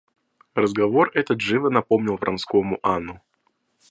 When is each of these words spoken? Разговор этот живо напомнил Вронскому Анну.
Разговор 0.55 1.11
этот 1.13 1.41
живо 1.41 1.69
напомнил 1.69 2.15
Вронскому 2.15 2.79
Анну. 2.81 3.21